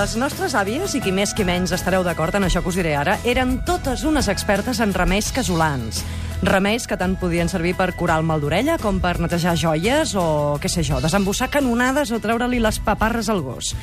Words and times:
Les 0.00 0.14
nostres 0.16 0.54
àvies, 0.56 0.94
i 0.96 1.00
qui 1.04 1.10
més 1.12 1.34
qui 1.36 1.44
menys 1.44 1.74
estareu 1.76 2.00
d'acord 2.00 2.32
en 2.38 2.46
això 2.46 2.62
que 2.64 2.70
us 2.70 2.76
diré 2.78 2.94
ara, 2.96 3.18
eren 3.28 3.58
totes 3.68 4.00
unes 4.08 4.30
expertes 4.32 4.78
en 4.80 4.94
remeis 4.96 5.26
casolans. 5.36 5.98
Remeis 6.40 6.86
que 6.88 6.96
tant 6.96 7.18
podien 7.20 7.50
servir 7.52 7.74
per 7.76 7.90
curar 7.98 8.16
el 8.16 8.24
mal 8.24 8.40
d'orella 8.40 8.78
com 8.80 8.96
per 8.96 9.18
netejar 9.20 9.58
joies 9.60 10.14
o, 10.16 10.56
què 10.56 10.70
sé 10.72 10.86
jo, 10.88 11.02
desembossar 11.04 11.50
canonades 11.52 12.14
o 12.16 12.20
treure-li 12.22 12.62
les 12.64 12.78
paparres 12.80 13.28
al 13.28 13.42
gos. 13.44 13.74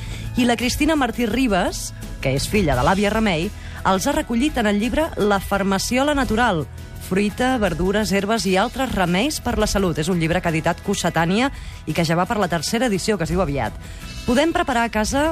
I 0.41 0.47
la 0.49 0.55
Cristina 0.57 0.95
Martí 0.97 1.27
Ribes, 1.29 1.91
que 2.23 2.31
és 2.33 2.47
filla 2.49 2.73
de 2.79 2.85
l'àvia 2.87 3.11
Remei, 3.13 3.51
els 3.85 4.07
ha 4.09 4.13
recollit 4.15 4.57
en 4.57 4.71
el 4.71 4.79
llibre 4.81 5.11
La 5.21 5.37
farmaciola 5.37 6.15
natural, 6.17 6.63
fruita, 7.11 7.59
verdures, 7.61 8.09
herbes 8.09 8.47
i 8.49 8.55
altres 8.57 8.89
remeis 8.95 9.37
per 9.37 9.59
la 9.61 9.69
salut. 9.69 10.01
És 10.01 10.09
un 10.09 10.17
llibre 10.17 10.41
que 10.41 10.49
ha 10.49 10.55
editat 10.55 10.81
Cossetània 10.81 11.51
i 11.85 11.93
que 11.93 12.07
ja 12.09 12.17
va 12.17 12.25
per 12.25 12.39
la 12.41 12.49
tercera 12.49 12.89
edició, 12.89 13.19
que 13.21 13.29
es 13.29 13.35
diu 13.35 13.45
aviat. 13.45 13.77
Podem 14.25 14.49
preparar 14.49 14.87
a 14.89 14.91
casa 14.97 15.27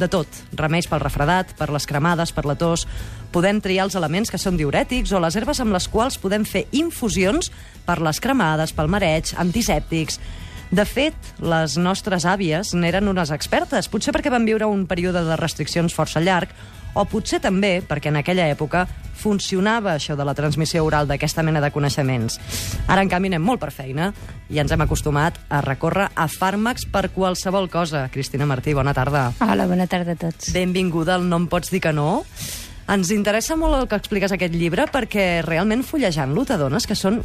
de 0.00 0.08
tot. 0.10 0.40
Remeis 0.56 0.88
pel 0.90 1.02
refredat, 1.02 1.54
per 1.58 1.70
les 1.70 1.86
cremades, 1.86 2.32
per 2.34 2.46
la 2.48 2.56
tos. 2.58 2.86
Podem 3.30 3.60
triar 3.62 3.86
els 3.86 3.96
elements 4.00 4.32
que 4.32 4.40
són 4.40 4.58
diurètics 4.58 5.12
o 5.12 5.22
les 5.22 5.36
herbes 5.38 5.60
amb 5.62 5.76
les 5.76 5.86
quals 5.92 6.18
podem 6.18 6.46
fer 6.48 6.66
infusions 6.72 7.52
per 7.86 8.00
les 8.02 8.20
cremades, 8.20 8.74
pel 8.76 8.90
mareig, 8.90 9.34
antisèptics... 9.38 10.20
De 10.70 10.84
fet, 10.86 11.16
les 11.42 11.72
nostres 11.82 12.22
àvies 12.30 12.68
n'eren 12.78 13.10
unes 13.10 13.32
expertes, 13.34 13.88
potser 13.90 14.12
perquè 14.14 14.30
van 14.30 14.44
viure 14.46 14.68
un 14.70 14.84
període 14.86 15.24
de 15.26 15.38
restriccions 15.40 15.96
força 15.96 16.22
llarg, 16.22 16.52
o 16.94 17.04
potser 17.08 17.40
també 17.42 17.78
perquè 17.86 18.10
en 18.10 18.20
aquella 18.20 18.48
època 18.50 18.86
funcionava 19.20 19.92
això 19.94 20.16
de 20.16 20.24
la 20.24 20.34
transmissió 20.34 20.82
oral 20.84 21.08
d'aquesta 21.08 21.44
mena 21.44 21.60
de 21.60 21.70
coneixements. 21.74 22.38
Ara, 22.86 23.02
en 23.04 23.10
canvi, 23.12 23.28
anem 23.28 23.44
molt 23.44 23.60
per 23.60 23.70
feina 23.74 24.08
i 24.48 24.58
ens 24.62 24.72
hem 24.72 24.80
acostumat 24.86 25.36
a 25.52 25.60
recórrer 25.66 26.08
a 26.14 26.26
fàrmacs 26.30 26.88
per 26.90 27.10
qualsevol 27.12 27.68
cosa. 27.70 28.06
Cristina 28.12 28.48
Martí, 28.48 28.74
bona 28.74 28.96
tarda. 28.96 29.28
Hola, 29.44 29.68
bona 29.68 29.86
tarda 29.90 30.16
a 30.16 30.22
tots. 30.24 30.54
Benvinguda 30.56 31.18
al 31.18 31.28
No 31.28 31.42
em 31.42 31.46
pots 31.52 31.70
dir 31.70 31.82
que 31.84 31.92
no. 31.92 32.24
Ens 32.90 33.12
interessa 33.14 33.54
molt 33.60 33.76
el 33.76 33.86
que 33.86 34.00
expliques 34.00 34.32
aquest 34.34 34.56
llibre 34.56 34.88
perquè 34.90 35.44
realment 35.46 35.84
fullejant-lo 35.86 36.46
t'adones 36.48 36.88
que 36.88 36.96
són 36.98 37.20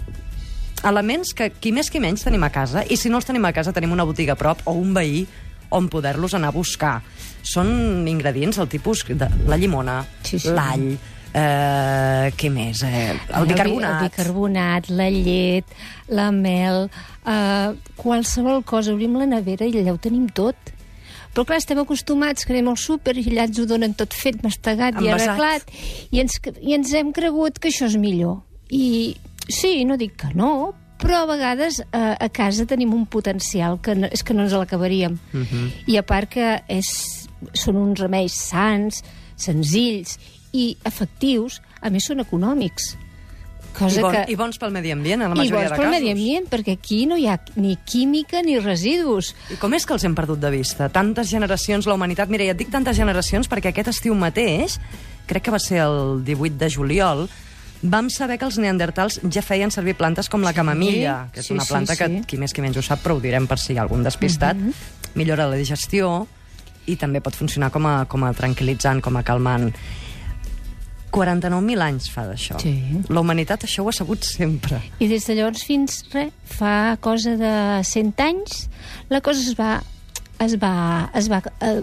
elements 0.85 1.31
que 1.33 1.50
qui 1.50 1.72
més 1.73 1.89
qui 1.89 2.02
menys 2.03 2.25
tenim 2.27 2.44
a 2.45 2.52
casa 2.53 2.83
i 2.85 2.97
si 3.00 3.09
no 3.09 3.17
els 3.17 3.25
tenim 3.25 3.45
a 3.47 3.53
casa 3.55 3.73
tenim 3.73 3.95
una 3.95 4.05
botiga 4.05 4.35
a 4.35 4.38
prop 4.38 4.61
o 4.69 4.75
un 4.77 4.94
veí 4.94 5.23
on 5.69 5.88
poder-los 5.89 6.33
anar 6.33 6.49
a 6.49 6.58
buscar. 6.58 7.02
Són 7.45 8.08
ingredients 8.08 8.58
del 8.58 8.67
tipus 8.67 9.03
de 9.08 9.27
la 9.47 9.58
llimona, 9.58 10.03
Sí, 10.23 10.39
sí. 10.39 10.49
l'all, 10.49 10.97
eh, 11.33 12.31
què 12.38 12.49
més? 12.52 12.81
Eh, 12.83 13.13
el 13.35 13.45
bicarbonat. 13.49 14.02
El 14.02 14.09
bicarbonat, 14.09 14.89
la 14.89 15.09
llet, 15.09 15.66
la 16.09 16.31
mel, 16.31 16.89
eh, 17.25 17.73
qualsevol 17.95 18.63
cosa. 18.63 18.94
Obrim 18.94 19.17
la 19.19 19.25
nevera 19.25 19.66
i 19.66 19.73
allà 19.81 19.94
ho 19.94 19.97
tenim 20.02 20.27
tot. 20.30 20.55
Però 21.35 21.44
clar, 21.45 21.57
estem 21.59 21.77
acostumats 21.81 22.45
que 22.45 22.53
anem 22.53 22.69
al 22.72 22.77
súper 22.79 23.17
i 23.19 23.25
allà 23.27 23.44
ens 23.50 23.59
ho 23.59 23.66
donen 23.67 23.94
tot 23.94 24.13
fet, 24.16 24.38
mastegat 24.41 24.95
i 25.02 25.09
Envasat. 25.09 25.27
arreglat. 25.33 25.63
I 26.16 26.22
ens, 26.23 26.39
I 26.61 26.73
ens 26.77 26.94
hem 26.94 27.11
cregut 27.11 27.59
que 27.59 27.67
això 27.69 27.85
és 27.89 27.97
millor. 28.00 28.38
I 28.72 29.17
sí, 29.50 29.83
no 29.85 29.97
dic 29.97 30.16
que 30.16 30.31
no, 30.33 30.73
però 30.97 31.23
a 31.23 31.25
vegades 31.25 31.79
eh, 31.81 32.15
a 32.19 32.29
casa 32.29 32.65
tenim 32.65 32.93
un 32.93 33.05
potencial 33.05 33.79
que 33.81 33.95
no, 33.95 34.07
és 34.11 34.23
que 34.23 34.33
no 34.33 34.43
ens 34.43 34.53
l'acabaríem. 34.53 35.17
Uh 35.33 35.38
Mhm. 35.38 35.45
-huh. 35.51 35.71
I 35.88 35.97
a 35.97 36.03
part 36.03 36.29
que 36.29 36.63
és, 36.67 37.27
són 37.53 37.75
uns 37.75 37.99
remeis 37.99 38.33
sants, 38.33 39.03
senzills 39.35 40.17
i 40.53 40.77
efectius, 40.88 41.61
a 41.81 41.89
més 41.89 42.05
són 42.05 42.19
econòmics. 42.23 42.95
Cosa 43.75 43.99
I, 43.99 44.03
bon, 44.03 44.11
que... 44.13 44.25
I 44.31 44.35
bons 44.39 44.57
pel 44.57 44.71
medi 44.71 44.91
ambient, 44.91 45.21
en 45.21 45.29
la 45.29 45.35
I 45.35 45.38
majoria 45.38 45.57
bons 45.59 45.69
de 45.71 45.75
pel 45.75 45.85
casos. 45.85 45.91
medi 45.99 46.11
ambient, 46.11 46.45
perquè 46.49 46.71
aquí 46.77 47.05
no 47.05 47.17
hi 47.17 47.27
ha 47.27 47.41
ni 47.57 47.75
química 47.83 48.41
ni 48.41 48.57
residus. 48.59 49.34
I 49.51 49.57
com 49.59 49.73
és 49.73 49.85
que 49.85 49.94
els 49.94 50.03
hem 50.05 50.16
perdut 50.16 50.39
de 50.39 50.50
vista? 50.50 50.88
Tantes 50.89 51.29
generacions, 51.29 51.85
la 51.85 51.94
humanitat... 51.94 52.29
Mira, 52.29 52.45
ja 52.45 52.51
et 52.51 52.57
dic 52.57 52.72
tantes 52.72 52.95
generacions 52.95 53.50
perquè 53.50 53.73
aquest 53.73 53.89
estiu 53.89 54.16
mateix, 54.16 54.79
crec 55.28 55.44
que 55.44 55.51
va 55.51 55.59
ser 55.59 55.79
el 55.84 56.23
18 56.23 56.55
de 56.57 56.69
juliol, 56.69 57.28
vam 57.91 58.09
saber 58.09 58.38
que 58.40 58.46
els 58.46 58.57
neandertals 58.62 59.19
ja 59.31 59.41
feien 59.46 59.72
servir 59.72 59.96
plantes 59.96 60.29
com 60.29 60.41
la 60.41 60.51
Sí, 60.51 60.56
camamilla, 60.59 61.29
que 61.34 61.40
és 61.41 61.47
sí, 61.47 61.53
una 61.53 61.63
sí, 61.66 61.69
planta 61.73 61.96
que 61.96 62.07
sí. 62.07 62.22
qui 62.28 62.38
més 62.41 62.53
qui 62.53 62.62
menys 62.62 62.78
ho 62.78 62.81
sap, 62.85 63.03
però 63.03 63.16
ho 63.18 63.22
direm 63.23 63.47
per 63.47 63.57
si 63.62 63.73
hi 63.73 63.78
ha 63.78 63.84
algun 63.84 64.03
despistat, 64.03 64.56
Mhm. 64.57 64.73
millora 65.16 65.47
la 65.47 65.56
digestió 65.56 66.28
i 66.88 66.96
també 66.97 67.22
pot 67.22 67.34
funcionar 67.35 67.72
com 67.72 67.85
a, 67.85 68.06
com 68.06 68.23
a 68.23 68.34
tranquil·litzant, 68.34 69.01
com 69.01 69.16
a 69.18 69.23
calmant. 69.23 69.73
49.000 71.12 71.81
anys 71.81 72.09
fa 72.12 72.25
d'això. 72.28 72.57
Sí. 72.59 72.73
La 73.07 73.22
humanitat 73.22 73.63
això 73.63 73.85
ho 73.85 73.90
ha 73.90 73.94
sabut 73.96 74.23
sempre. 74.28 74.81
I 75.00 75.07
des 75.07 75.25
de 75.25 75.35
llavors 75.38 75.63
fins, 75.63 76.02
re, 76.12 76.25
fa 76.44 76.97
cosa 77.00 77.38
de 77.40 77.53
100 77.88 78.19
anys, 78.19 78.66
la 79.09 79.22
cosa 79.22 79.40
es 79.40 79.56
va, 79.57 79.81
es 80.44 80.57
va, 80.59 81.09
es 81.16 81.29
va 81.31 81.41
eh, 81.62 81.81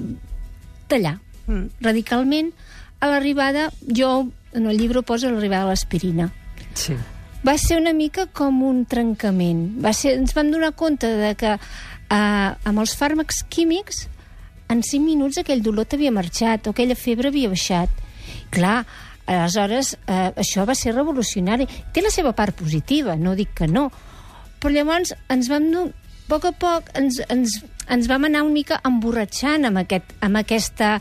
tallar 0.89 1.19
Mm. 1.47 1.71
radicalment 1.81 2.53
a 3.01 3.09
l'arribada, 3.09 3.73
jo 3.89 4.29
en 4.53 4.67
el 4.67 4.79
llibre 4.79 5.03
poso 5.03 5.31
l'arribada 5.31 5.67
de 5.67 5.75
l'aspirina. 5.75 6.31
Sí. 6.75 6.97
va 7.43 7.57
ser 7.59 7.77
una 7.81 7.93
mica 7.93 8.29
com 8.31 8.63
un 8.63 8.85
trencament. 8.87 9.65
Va 9.83 9.93
ser, 9.97 10.15
ens 10.21 10.35
vam 10.37 10.53
donar 10.53 10.73
compte 10.79 11.09
de 11.19 11.33
que 11.39 11.57
eh, 11.57 12.19
amb 12.19 12.79
els 12.79 12.95
fàrmacs 12.99 13.43
químics 13.51 14.07
en 14.73 14.83
5 14.87 15.05
minuts 15.05 15.41
aquell 15.43 15.63
dolor 15.65 15.89
t'havia 15.91 16.15
marxat 16.15 16.67
o 16.67 16.73
aquella 16.73 16.97
febre 16.97 17.33
havia 17.33 17.51
baixat. 17.53 17.91
Clar, 18.55 18.85
aleshores 19.27 19.97
eh, 20.07 20.31
això 20.39 20.65
va 20.69 20.77
ser 20.79 20.95
revolucionari. 20.95 21.67
Té 21.93 22.05
la 22.05 22.15
seva 22.15 22.33
part 22.37 22.57
positiva, 22.57 23.17
no 23.17 23.35
dic 23.39 23.53
que 23.59 23.69
no, 23.69 23.91
però 24.61 24.75
llavors 24.79 25.17
ens 25.33 25.51
vam... 25.53 25.69
A 25.83 26.35
poc 26.35 26.47
a 26.49 26.53
poc 26.57 26.87
ens, 26.97 27.19
ens, 27.29 27.59
ens 27.91 28.09
vam 28.11 28.29
anar 28.29 28.45
una 28.47 28.55
mica 28.55 28.81
emborratxant 28.87 29.67
amb, 29.69 29.83
aquest, 29.83 30.15
amb, 30.21 30.39
aquesta, 30.41 30.95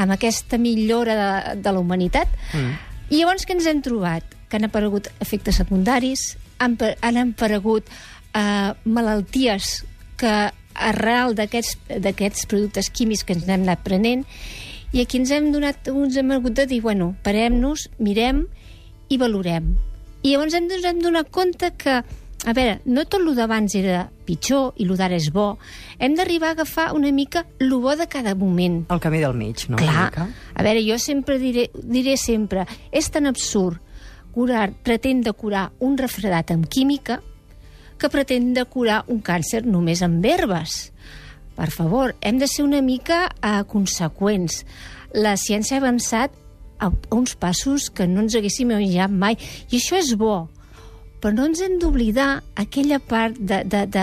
amb 0.00 0.16
aquesta 0.16 0.58
millora 0.58 1.16
de, 1.18 1.30
de 1.62 1.72
la 1.72 1.82
humanitat. 1.82 2.28
Mm. 2.52 2.74
I 3.10 3.20
llavors 3.20 3.46
què 3.46 3.56
ens 3.56 3.68
hem 3.70 3.82
trobat? 3.84 4.26
Que 4.48 4.58
han 4.58 4.68
aparegut 4.68 5.10
efectes 5.20 5.58
secundaris, 5.60 6.34
han, 6.62 6.76
han 7.02 7.20
aparegut 7.20 7.88
eh, 7.90 8.70
malalties 8.84 9.80
que 10.20 10.34
arrel 10.74 11.34
d'aquests 11.38 12.46
productes 12.50 12.90
químics 12.90 13.22
que 13.26 13.36
ens 13.36 13.46
hem 13.46 13.62
anat 13.62 13.84
prenent 13.86 14.24
i 14.94 15.02
aquí 15.02 15.18
ens 15.18 15.32
hem 15.34 15.50
donat, 15.50 15.88
ens 15.90 16.16
hem 16.18 16.30
hagut 16.30 16.54
de 16.54 16.68
dir, 16.70 16.80
bueno, 16.82 17.16
parem-nos, 17.26 17.88
mirem 17.98 18.44
i 19.10 19.18
valorem. 19.18 19.72
I 20.22 20.34
llavors 20.34 20.54
ens 20.54 20.86
hem 20.86 21.00
donat 21.02 21.32
compte 21.34 21.72
que, 21.78 21.96
a 22.00 22.54
veure, 22.54 22.78
no 22.86 23.02
tot 23.02 23.18
el 23.18 23.34
d'abans 23.34 23.74
era 23.74 24.04
pitjor 24.26 24.74
i 24.80 24.86
el 24.88 24.96
d'ara 24.98 25.16
és 25.16 25.30
bo. 25.34 25.54
Hem 25.98 26.16
d'arribar 26.18 26.52
a 26.52 26.56
agafar 26.58 26.90
una 26.96 27.12
mica 27.12 27.44
el 27.60 27.74
bo 27.74 27.94
de 27.96 28.08
cada 28.10 28.34
moment. 28.34 28.84
El 28.90 29.00
camí 29.00 29.20
del 29.22 29.36
mig, 29.38 29.66
no? 29.68 29.78
Clar, 29.80 30.28
a 30.54 30.66
veure, 30.66 30.82
jo 30.84 30.98
sempre 30.98 31.38
diré, 31.38 31.68
diré 31.74 32.16
sempre, 32.20 32.66
és 32.92 33.10
tan 33.12 33.28
absurd 33.30 33.80
curar, 34.34 34.72
pretendre 34.82 35.32
curar 35.32 35.68
un 35.78 35.96
refredat 35.98 36.50
amb 36.50 36.66
química 36.66 37.20
que 37.98 38.10
pretendre 38.10 38.66
curar 38.66 39.04
un 39.08 39.20
càncer 39.22 39.62
només 39.64 40.02
amb 40.02 40.24
herbes. 40.26 40.90
Per 41.54 41.70
favor, 41.70 42.16
hem 42.20 42.40
de 42.40 42.48
ser 42.50 42.64
una 42.66 42.82
mica 42.82 43.28
eh, 43.30 43.62
conseqüents. 43.70 44.64
La 45.14 45.36
ciència 45.38 45.78
ha 45.78 45.84
avançat 45.84 46.34
a, 46.82 46.90
a 46.90 47.14
uns 47.14 47.36
passos 47.38 47.86
que 47.94 48.08
no 48.10 48.24
ens 48.24 48.34
haguéssim 48.34 48.72
imaginat 48.72 49.14
mai, 49.14 49.38
i 49.70 49.78
això 49.78 50.00
és 50.00 50.16
bo 50.18 50.48
però 51.24 51.32
no 51.32 51.46
ens 51.48 51.62
hem 51.64 51.78
d'oblidar 51.80 52.42
aquella 52.60 52.98
part 53.00 53.38
de, 53.40 53.62
de, 53.64 53.86
de, 53.88 54.02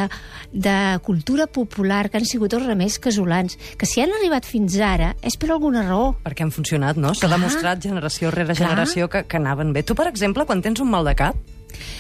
de 0.52 0.76
cultura 1.06 1.46
popular 1.46 2.08
que 2.10 2.18
han 2.18 2.26
sigut 2.26 2.56
els 2.58 2.66
remeis 2.66 2.98
casolans, 3.02 3.60
que 3.78 3.86
si 3.86 4.02
han 4.02 4.10
arribat 4.18 4.48
fins 4.50 4.80
ara 4.82 5.12
és 5.22 5.38
per 5.38 5.52
alguna 5.54 5.84
raó. 5.86 6.16
Perquè 6.26 6.48
han 6.48 6.54
funcionat, 6.56 6.98
no? 6.98 7.14
S'ha 7.14 7.30
demostrat 7.30 7.84
generació 7.86 8.34
rere 8.34 8.56
Clar. 8.56 8.64
generació 8.64 9.10
que, 9.14 9.22
que 9.30 9.38
anaven 9.38 9.70
bé. 9.76 9.86
Tu, 9.86 9.94
per 9.94 10.10
exemple, 10.10 10.48
quan 10.50 10.66
tens 10.66 10.82
un 10.82 10.90
mal 10.90 11.06
de 11.06 11.14
cap, 11.20 11.38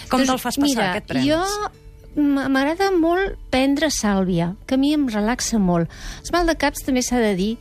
com 0.09 0.25
te'l 0.25 0.41
fas 0.41 0.57
passar, 0.57 0.65
Doncs 0.65 0.73
mira, 0.73 0.89
què 0.95 1.03
et 1.03 1.13
prens? 1.13 1.29
jo 1.29 1.71
m'agrada 2.17 2.89
molt 2.91 3.37
prendre 3.53 3.87
sàlvia, 3.93 4.55
que 4.67 4.75
a 4.75 4.81
mi 4.81 4.91
em 4.97 5.05
relaxa 5.07 5.61
molt. 5.61 5.87
Els 6.19 6.33
mal 6.33 6.49
de 6.49 6.57
caps 6.59 6.83
també 6.83 7.05
s'ha 7.05 7.21
de 7.21 7.35
dir 7.37 7.53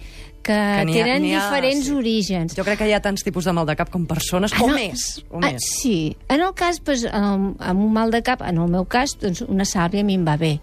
que, 0.50 0.92
Que 0.92 1.04
tenen 1.04 1.24
ha- 1.34 1.44
diferents 1.46 1.86
sí. 1.86 1.92
orígens. 1.92 2.54
Jo 2.56 2.64
crec 2.66 2.78
que 2.82 2.88
hi 2.88 2.92
ha 2.96 3.00
tants 3.04 3.22
tipus 3.26 3.44
de 3.46 3.52
mal 3.56 3.66
de 3.68 3.76
cap 3.78 3.90
com 3.90 4.06
persones, 4.06 4.52
o 4.60 4.66
no. 4.66 4.74
més, 4.74 5.24
o 5.30 5.38
Ah, 5.38 5.50
més. 5.52 5.62
sí. 5.80 6.16
En 6.28 6.40
el 6.40 6.54
cas, 6.54 6.82
doncs, 6.84 7.06
amb, 7.12 7.54
amb 7.60 7.80
un 7.80 7.92
mal 7.92 8.10
de 8.10 8.22
cap, 8.22 8.42
en 8.42 8.58
el 8.58 8.68
meu 8.68 8.84
cas, 8.84 9.16
doncs, 9.20 9.42
una 9.46 9.64
sàlvia 9.64 10.00
a 10.00 10.04
mi 10.04 10.14
em 10.18 10.24
va 10.26 10.36
bé. 10.36 10.58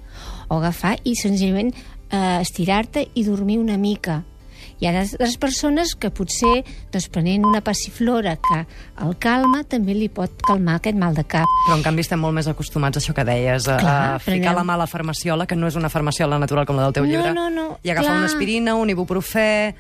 O 0.50 0.58
agafar 0.58 0.98
i 1.04 1.16
senzillament 1.16 1.74
eh, 2.10 2.40
estirar-te 2.42 3.08
i 3.16 3.24
dormir 3.24 3.58
una 3.60 3.78
mica. 3.78 4.24
Hi 4.80 4.86
ha 4.86 4.92
altres 5.02 5.38
persones 5.42 5.96
que 5.98 6.12
potser, 6.14 6.62
doncs, 6.94 7.08
prenent 7.10 7.46
una 7.50 7.64
passiflora 7.66 8.36
que 8.38 8.60
el 9.06 9.16
calma, 9.18 9.64
també 9.66 9.96
li 9.98 10.08
pot 10.14 10.36
calmar 10.46 10.76
aquest 10.78 10.98
mal 11.02 11.16
de 11.18 11.24
cap. 11.26 11.50
Però, 11.66 11.78
en 11.80 11.84
canvi, 11.86 12.06
estem 12.06 12.22
molt 12.22 12.36
més 12.38 12.46
acostumats 12.52 13.00
a 13.00 13.02
això 13.02 13.16
que 13.18 13.26
deies, 13.26 13.66
a, 13.68 13.80
Clar, 13.82 13.98
a 14.14 14.20
ficar 14.20 14.36
prenem- 14.38 14.56
la 14.60 14.64
mà 14.70 14.76
a 14.78 14.82
la 14.84 14.88
farmaciola, 14.88 15.48
que 15.50 15.56
no 15.58 15.66
és 15.68 15.76
una 15.76 15.90
farmaciola 15.90 16.38
natural 16.38 16.66
com 16.70 16.78
la 16.78 16.84
del 16.90 16.94
teu 16.94 17.06
No, 17.06 17.10
llibre, 17.10 17.34
no, 17.34 17.50
no, 17.50 17.68
i 17.82 17.90
agafar 17.90 18.12
clar. 18.12 18.18
una 18.22 18.30
aspirina, 18.30 18.76
un 18.76 18.90
ibuprofè, 18.94 19.74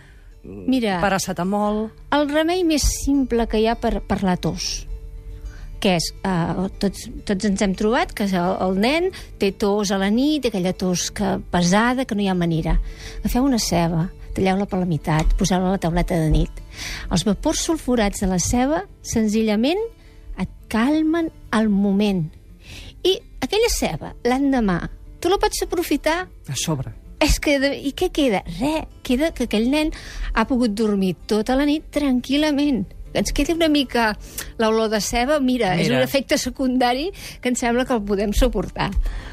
Mira, 0.48 1.00
paracetamol... 1.02 1.92
el 2.16 2.30
remei 2.30 2.64
més 2.64 2.82
simple 3.04 3.46
que 3.52 3.60
hi 3.60 3.68
ha 3.68 3.76
per, 3.76 4.00
per 4.08 4.22
la 4.24 4.38
tos 4.38 4.86
que 5.80 5.92
és, 6.00 6.08
eh, 6.26 6.68
tots, 6.82 7.04
tots 7.28 7.46
ens 7.46 7.62
hem 7.62 7.76
trobat 7.78 8.10
que 8.18 8.26
el, 8.26 8.54
el 8.66 8.80
nen 8.82 9.12
té 9.38 9.52
tos 9.54 9.92
a 9.94 10.00
la 10.02 10.08
nit, 10.10 10.48
aquella 10.50 10.72
tos 10.74 11.12
que 11.14 11.36
pesada, 11.54 12.06
que 12.10 12.16
no 12.18 12.24
hi 12.26 12.30
ha 12.32 12.34
manera. 12.34 12.80
Agafeu 13.20 13.46
una 13.46 13.60
ceba, 13.62 14.08
talleu-la 14.38 14.68
per 14.69 14.80
la 14.80 14.88
meitat, 14.89 15.34
poseu-la 15.39 15.72
a 15.72 15.75
la 15.75 15.81
tauleta 15.81 16.18
de 16.19 16.30
nit. 16.34 16.62
Els 17.12 17.25
vapors 17.28 17.63
sulfurats 17.66 18.22
de 18.24 18.30
la 18.30 18.38
ceba, 18.39 18.84
senzillament, 19.01 19.81
et 20.38 20.51
calmen 20.69 21.31
al 21.51 21.69
moment. 21.74 22.28
I 23.07 23.18
aquella 23.42 23.72
ceba, 23.74 24.13
l'endemà, 24.28 24.80
tu 25.19 25.31
la 25.31 25.39
pots 25.42 25.63
aprofitar 25.66 26.28
A 26.28 26.56
sobre. 26.56 26.94
és 27.24 27.39
que, 27.42 27.56
i 27.57 27.94
què 27.98 28.12
queda? 28.13 28.44
Res, 28.60 28.86
queda 29.01 29.31
que 29.34 29.48
aquell 29.50 29.72
nen 29.74 29.89
ha 30.34 30.45
pogut 30.45 30.75
dormir 30.78 31.16
tota 31.25 31.56
la 31.57 31.66
nit 31.66 31.89
tranquil·lament. 31.92 32.86
Que 33.07 33.24
ens 33.24 33.31
quedi 33.34 33.56
una 33.56 33.69
mica 33.72 34.12
l'olor 34.60 34.92
de 34.92 35.00
ceba, 35.01 35.39
mira, 35.39 35.72
mira, 35.74 35.81
és 35.81 35.89
un 35.89 36.04
efecte 36.04 36.38
secundari 36.38 37.10
que 37.42 37.50
em 37.50 37.56
sembla 37.57 37.88
que 37.88 37.95
el 37.95 38.04
podem 38.06 38.36
suportar. 38.36 38.92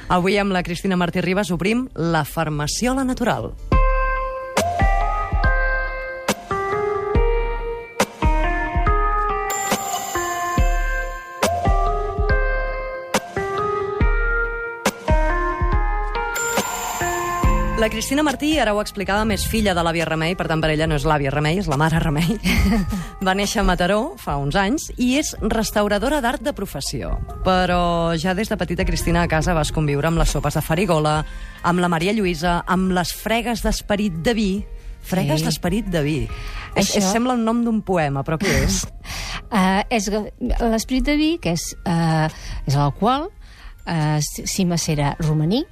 Avui 0.09 0.39
amb 0.41 0.55
la 0.55 0.63
Cristina 0.65 0.97
Martí 0.97 1.21
Ribas 1.21 1.51
obrim 1.53 1.89
la 1.95 2.25
farmaciola 2.25 3.05
natural. 3.05 3.53
La 17.85 17.91
Cristina 17.91 18.23
Martí, 18.23 18.57
ara 18.57 18.73
ho 18.73 18.79
explicava, 18.81 19.27
més 19.29 19.43
filla 19.45 19.75
de 19.77 19.83
l'àvia 19.85 20.07
Remei, 20.09 20.33
per 20.41 20.47
tant 20.49 20.63
per 20.63 20.71
ella 20.73 20.87
no 20.89 20.97
és 20.97 21.05
l'àvia 21.05 21.29
Remei, 21.29 21.59
és 21.61 21.67
la 21.69 21.77
mare 21.77 21.99
Remei. 22.01 22.39
Va 23.27 23.35
néixer 23.37 23.61
a 23.61 23.65
Mataró 23.69 24.15
fa 24.17 24.39
uns 24.41 24.57
anys 24.57 24.87
i 24.97 25.19
és 25.21 25.35
restauradora 25.53 26.23
d'art 26.25 26.41
de 26.47 26.55
professió. 26.57 27.11
Però 27.45 28.17
ja 28.17 28.33
des 28.33 28.49
de 28.49 28.57
petita 28.57 28.87
Cristina 28.89 29.27
a 29.27 29.29
casa 29.29 29.53
vas 29.53 29.69
conviure 29.69 30.09
amb 30.09 30.17
les 30.23 30.33
sopes 30.33 30.57
de 30.57 30.63
farigola, 30.65 31.19
amb 31.61 31.85
la 31.85 31.93
Maria 31.93 32.17
Lluïsa, 32.17 32.63
amb 32.65 32.97
les 32.97 33.13
fregues 33.13 33.61
d'esperit 33.69 34.17
de 34.25 34.33
vi. 34.41 34.49
Fregues 35.05 35.45
Sí. 35.45 35.51
d'esperit 35.51 35.93
de 35.93 36.03
vi. 36.09 36.19
És, 36.75 36.89
Això- 36.89 37.05
és, 37.05 37.13
sembla 37.13 37.37
un 37.37 37.45
nom 37.45 37.61
d'un 37.69 37.83
poema, 37.85 38.25
però 38.25 38.41
què 38.41 38.65
és? 38.65 38.81
Uh, 39.53 39.85
és 39.93 40.09
l'esperit 40.09 41.05
de 41.05 41.21
vi, 41.21 41.33
que 41.37 41.53
és, 41.53 41.75
uh, 41.85 42.33
és 42.65 42.81
l'alcohol, 42.81 43.29
uh, 43.85 44.19
si 44.25 44.65
macera 44.65 45.19
romaní, 45.21 45.67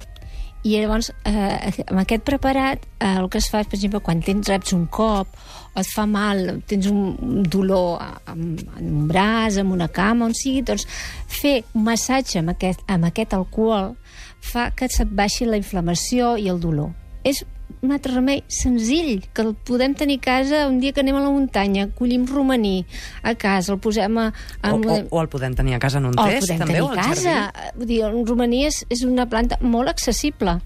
i 0.63 0.77
llavors, 0.77 1.11
eh, 1.27 1.83
amb 1.89 1.99
aquest 1.99 2.23
preparat, 2.23 2.85
eh, 2.99 3.17
el 3.19 3.27
que 3.29 3.37
es 3.41 3.49
fa 3.51 3.59
és, 3.59 3.67
per 3.67 3.75
exemple, 3.75 3.99
quan 3.99 4.21
tens 4.23 4.47
reps 4.47 4.71
un 4.73 4.85
cop, 4.87 5.27
o 5.73 5.79
et 5.81 5.89
fa 5.91 6.05
mal, 6.07 6.61
tens 6.67 6.87
un 6.87 7.43
dolor 7.43 7.99
amb, 8.25 8.61
en 8.77 8.85
un 8.87 9.07
braç, 9.09 9.57
amb 9.59 9.75
una 9.75 9.89
cama, 9.91 10.29
on 10.29 10.35
sigui, 10.37 10.61
doncs 10.63 10.87
fer 11.27 11.63
un 11.73 11.83
massatge 11.83 12.39
amb 12.39 12.53
aquest, 12.55 12.85
amb 12.87 13.09
aquest 13.09 13.35
alcohol 13.35 13.95
fa 14.39 14.69
que 14.71 14.87
se't 14.87 15.11
baixi 15.11 15.47
la 15.49 15.59
inflamació 15.59 16.37
i 16.37 16.47
el 16.51 16.61
dolor. 16.63 16.93
És 17.23 17.43
un 17.83 17.91
altre 17.91 18.13
remei 18.15 18.41
senzill, 18.47 19.25
que 19.35 19.43
el 19.43 19.53
podem 19.67 19.91
tenir 19.99 20.17
a 20.21 20.23
casa 20.23 20.61
un 20.71 20.79
dia 20.79 20.93
que 20.95 21.01
anem 21.03 21.17
a 21.19 21.23
la 21.25 21.29
muntanya, 21.33 21.89
collim 21.97 22.23
romaní 22.29 22.85
a 23.21 23.33
casa, 23.35 23.73
el 23.75 23.79
posem 23.83 24.17
a... 24.21 24.29
a 24.63 24.71
O, 24.73 24.77
o, 24.79 24.99
o 25.11 25.21
el 25.21 25.27
podem 25.29 25.53
tenir 25.53 25.75
a 25.75 25.79
casa 25.83 25.99
en 25.99 26.07
un 26.07 26.15
o 26.17 26.23
el 26.25 26.37
test, 26.37 26.47
podem 26.47 26.61
també, 26.63 26.77
tenir 26.77 26.85
o 26.85 26.87
a 26.87 26.93
al 26.93 27.01
casa. 27.11 27.33
jardí? 27.51 27.73
Vull 27.81 27.89
dir, 27.91 27.99
el 28.07 28.21
romaní 28.29 28.61
és, 28.69 28.79
és 28.89 29.03
una 29.03 29.25
planta 29.27 29.59
molt 29.61 29.91
accessible. 29.91 30.61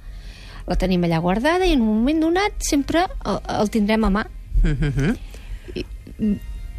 La 0.67 0.75
tenim 0.77 1.03
allà 1.07 1.17
guardada 1.23 1.65
i 1.65 1.73
en 1.73 1.81
un 1.81 1.89
moment 2.03 2.21
donat 2.27 2.53
sempre 2.61 3.07
el, 3.25 3.41
el 3.61 3.69
tindrem 3.73 4.03
a 4.05 4.13
mà. 4.13 4.23
Mhm. 4.61 5.17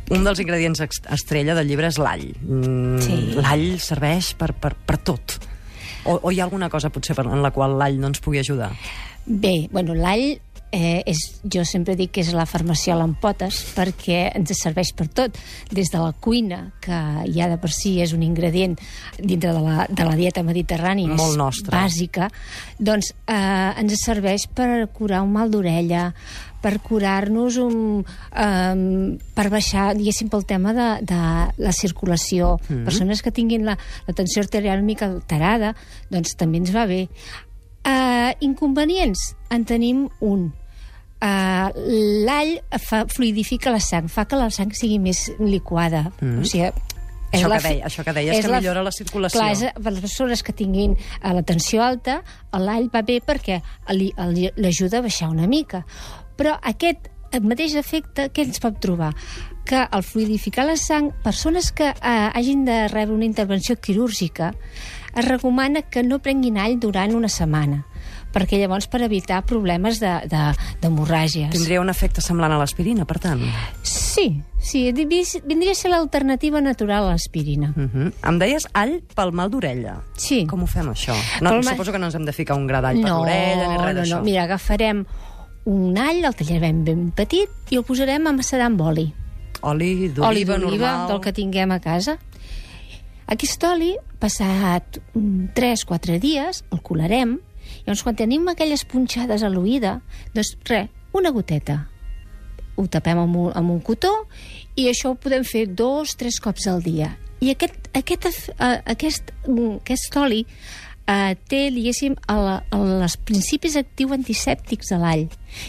Un 0.09 0.25
dels 0.25 0.41
ingredients 0.41 0.81
estrella 1.13 1.55
del 1.59 1.69
llibre 1.69 1.91
és 1.91 1.99
l'all. 2.01 2.25
Mm, 2.41 3.01
Sí. 3.05 3.17
L'all 3.37 3.67
serveix 3.83 4.31
per, 4.39 4.55
per, 4.57 4.73
per 4.75 4.97
tot. 5.05 5.35
O, 6.09 6.15
o 6.23 6.31
hi 6.33 6.39
ha 6.41 6.45
alguna 6.47 6.71
cosa, 6.73 6.89
potser, 6.89 7.15
per, 7.19 7.27
en 7.29 7.43
la 7.45 7.51
qual 7.53 7.75
l'all 7.77 7.99
no 8.01 8.09
ens 8.09 8.23
pugui 8.25 8.41
ajudar? 8.41 8.71
Bé, 9.29 9.69
bueno, 9.71 9.93
l'all 9.93 10.39
eh, 10.73 11.03
és, 11.07 11.21
jo 11.45 11.65
sempre 11.69 11.97
dic 11.99 12.15
que 12.17 12.23
és 12.25 12.31
la 12.37 12.47
farmaciola 12.49 13.07
en 13.07 13.15
potes 13.21 13.61
perquè 13.77 14.29
ens 14.37 14.53
serveix 14.57 14.93
per 14.97 15.09
tot, 15.13 15.39
des 15.73 15.93
de 15.93 16.01
la 16.01 16.13
cuina, 16.13 16.61
que 16.85 16.99
ja 17.35 17.49
de 17.51 17.59
per 17.61 17.71
si 17.75 17.99
és 18.03 18.15
un 18.17 18.25
ingredient 18.25 18.77
dintre 19.19 19.53
de 19.53 19.63
la, 19.65 19.87
de 19.89 20.09
la 20.09 20.17
dieta 20.19 20.45
mediterrània, 20.47 21.15
Molt 21.15 21.35
és 21.35 21.41
nostre. 21.41 21.75
bàsica, 21.77 22.31
doncs 22.79 23.13
eh, 23.27 23.81
ens 23.81 24.05
serveix 24.05 24.49
per 24.49 24.89
curar 24.97 25.23
un 25.25 25.35
mal 25.37 25.53
d'orella, 25.53 26.13
per 26.61 26.81
curar-nos 26.83 27.57
un... 27.63 28.03
Um, 28.03 29.19
per 29.37 29.47
baixar, 29.53 29.93
diguéssim, 29.95 30.27
pel 30.33 30.43
tema 30.49 30.73
de, 30.75 30.89
de 31.07 31.19
la 31.63 31.75
circulació. 31.75 32.57
Mm. 32.67 32.83
Persones 32.89 33.23
que 33.23 33.31
tinguin 33.35 33.67
la, 33.69 33.77
la 34.09 34.15
tensió 34.19 34.43
arterial 34.43 34.83
mica 34.83 35.07
alterada, 35.07 35.75
doncs 36.11 36.35
també 36.39 36.59
ens 36.59 36.75
va 36.75 36.89
bé. 36.91 37.05
Uh, 37.89 38.35
inconvenients? 38.45 39.31
En 39.51 39.65
tenim 39.65 40.09
un. 40.21 40.51
Uh, 41.19 41.73
L'all 42.29 42.59
fa, 42.85 43.07
fluidifica 43.11 43.73
la 43.75 43.81
sang, 43.83 44.11
fa 44.13 44.27
que 44.29 44.37
la 44.39 44.51
sang 44.55 44.75
sigui 44.77 45.01
més 45.03 45.25
liquada. 45.41 46.05
Mm. 46.21 46.43
O 46.45 46.47
sigui, 46.47 46.69
és 47.29 47.41
Això 47.41 47.49
la 47.51 47.59
que, 47.59 47.69
deia, 47.69 47.87
això 47.89 48.05
que 48.05 48.13
deies, 48.17 48.37
és 48.39 48.45
que 48.47 48.53
la- 48.53 48.61
millora 48.61 48.83
la 48.85 48.93
circulació. 48.93 49.41
Clar, 49.41 49.51
és, 49.53 49.65
per 49.83 49.93
les 49.93 50.01
persones 50.05 50.43
que 50.45 50.53
tinguin 50.57 50.95
eh, 50.97 51.33
la 51.33 51.43
tensió 51.43 51.83
alta, 51.85 52.21
l'all 52.53 52.91
va 52.93 53.03
bé 53.03 53.19
perquè 53.25 53.61
l'ajuda 53.89 55.01
a 55.01 55.05
baixar 55.09 55.29
una 55.33 55.49
mica. 55.49 55.83
Però 56.39 56.55
aquest 56.63 57.11
el 57.37 57.45
mateix 57.45 57.75
efecte, 57.77 58.31
què 58.33 58.47
ens 58.47 58.61
pot 58.63 58.79
trobar? 58.81 59.11
Que 59.69 59.83
al 59.85 60.01
fluidificar 60.07 60.65
la 60.65 60.79
sang, 60.81 61.11
persones 61.25 61.73
que 61.77 61.91
eh, 61.91 62.31
hagin 62.33 62.65
de 62.65 62.87
rebre 62.89 63.15
una 63.15 63.27
intervenció 63.29 63.77
quirúrgica, 63.77 64.55
es 65.19 65.25
recomana 65.29 65.83
que 65.83 66.03
no 66.03 66.19
prenguin 66.21 66.59
all 66.59 66.79
durant 66.81 67.15
una 67.15 67.29
setmana, 67.29 67.85
perquè 68.33 68.59
llavors 68.61 68.87
per 68.87 69.03
evitar 69.03 69.45
problemes 69.47 70.01
de- 70.01 70.21
de- 70.29 70.55
d'hemorràgies. 70.81 71.51
Tindria 71.51 71.81
un 71.81 71.89
efecte 71.91 72.21
semblant 72.21 72.53
a 72.53 72.59
l'aspirina, 72.59 73.05
per 73.05 73.19
tant. 73.19 73.41
Sí, 73.83 74.43
sí, 74.59 74.93
vindria 74.93 75.73
a 75.73 75.75
ser 75.75 75.91
l'alternativa 75.91 76.61
natural 76.61 77.05
a 77.05 77.11
l'aspirina. 77.13 77.73
Uh 77.77 77.83
-huh. 77.89 78.13
Em 78.29 78.39
deies 78.39 78.67
all 78.75 79.03
pel 79.15 79.33
mal 79.33 79.51
d'orella. 79.51 80.03
Sí. 80.17 80.47
Com 80.47 80.63
ho 80.63 80.67
fem, 80.67 80.87
això? 80.89 81.15
No, 81.41 81.51
Pel 81.51 81.65
mal- 81.65 81.75
suposo 81.75 81.93
que 81.93 81.99
no 81.99 82.07
ens 82.07 82.15
hem 82.15 82.25
de 82.25 82.33
ficar 82.33 82.57
un 82.57 82.67
gra 82.67 82.81
d'all 82.81 83.01
per 83.01 83.11
l'orella 83.11 83.69
ni 83.69 83.77
res 83.77 83.95
no, 83.95 84.01
d'això. 84.01 84.17
no. 84.19 84.23
Mira, 84.25 84.43
agafarem 84.45 85.07
un 85.65 85.99
all, 85.99 86.25
el 86.25 86.35
tallarem 86.35 86.85
ben 86.85 87.11
petit 87.13 87.49
i 87.71 87.77
el 87.77 87.85
posarem 87.85 88.27
a 88.27 88.33
macerar 88.33 88.67
amb 88.67 88.81
oli. 88.81 89.15
Oli 89.61 89.93
Oli 89.95 90.09
d'oliva 90.09 90.59
d'oliva, 90.59 90.87
normal. 90.91 91.09
del 91.09 91.21
que 91.21 91.33
tinguem 91.33 91.71
a 91.73 91.81
casa. 91.81 92.19
Aquest 93.29 93.65
oli, 93.69 93.93
passat 94.23 94.99
3-4 95.15 96.17
dies, 96.23 96.63
el 96.73 96.81
colarem, 96.85 97.37
i 97.69 97.85
llavors 97.85 98.03
quan 98.07 98.17
tenim 98.17 98.49
aquelles 98.49 98.87
punxades 98.89 99.45
a 99.45 99.51
l'oïda, 99.53 99.99
doncs 100.33 100.55
res, 100.71 100.89
una 101.13 101.33
goteta. 101.35 101.83
Ho 102.79 102.87
tapem 102.89 103.19
amb 103.21 103.37
un, 103.37 103.51
amb 103.59 103.75
un 103.75 103.81
cotó 103.85 104.13
i 104.79 104.87
això 104.89 105.13
ho 105.13 105.19
podem 105.21 105.45
fer 105.45 105.67
dos, 105.69 106.15
tres 106.17 106.39
cops 106.41 106.69
al 106.71 106.81
dia. 106.85 107.11
I 107.45 107.53
aquest, 107.53 107.91
aquest, 107.99 108.29
uh, 108.57 108.79
aquest, 108.89 109.33
mm, 109.47 109.81
aquest 109.83 110.17
oli 110.19 110.41
uh, 110.47 111.35
té, 111.51 111.67
diguéssim, 111.75 112.17
el, 112.33 112.49
el, 112.79 112.95
els 113.03 113.19
principis 113.29 113.77
actius 113.79 114.17
antisèptics 114.17 114.95
de 114.95 115.03
l'all. 115.03 115.27